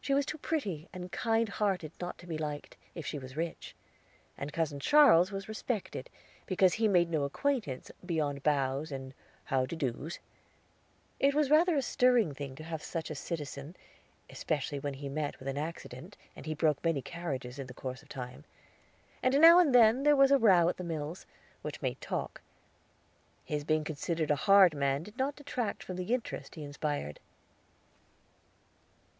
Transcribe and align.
She 0.00 0.14
was 0.14 0.26
too 0.26 0.38
pretty 0.38 0.88
and 0.92 1.12
kind 1.12 1.48
hearted 1.48 1.92
not 2.00 2.18
to 2.18 2.26
be 2.26 2.36
liked, 2.36 2.76
if 2.96 3.06
she 3.06 3.20
was 3.20 3.36
rich; 3.36 3.76
and 4.36 4.52
Cousin 4.52 4.80
Charles 4.80 5.30
was 5.30 5.46
respected, 5.48 6.10
because 6.44 6.74
he 6.74 6.88
made 6.88 7.08
no 7.08 7.22
acquaintance 7.22 7.92
beyond 8.04 8.42
bows, 8.42 8.90
and 8.90 9.14
"How 9.44 9.64
de 9.64 9.76
do's." 9.76 10.18
It 11.20 11.36
was 11.36 11.50
rather 11.52 11.76
a 11.76 11.82
stirring 11.82 12.34
thing 12.34 12.56
to 12.56 12.64
have 12.64 12.82
such 12.82 13.10
a 13.10 13.14
citizen, 13.14 13.76
especially 14.28 14.80
when 14.80 14.94
he 14.94 15.08
met 15.08 15.38
with 15.38 15.46
an 15.46 15.56
accident, 15.56 16.16
and 16.34 16.46
he 16.46 16.54
broke 16.54 16.82
many 16.82 17.00
carriages 17.00 17.56
in 17.60 17.68
the 17.68 17.74
course 17.74 18.02
of 18.02 18.08
time; 18.08 18.44
and 19.22 19.40
now 19.40 19.60
and 19.60 19.72
then 19.72 20.02
there 20.02 20.16
was 20.16 20.32
a 20.32 20.36
row 20.38 20.68
at 20.68 20.78
the 20.78 20.82
mills, 20.82 21.26
which 21.62 21.80
made 21.80 22.00
talk. 22.00 22.42
His 23.44 23.62
being 23.62 23.84
considered 23.84 24.32
a 24.32 24.46
hard 24.50 24.74
man 24.74 25.04
did 25.04 25.16
not 25.16 25.36
detract 25.36 25.84
from 25.84 25.94
the 25.94 26.12
interest 26.12 26.56
he 26.56 26.64
inspired. 26.64 27.20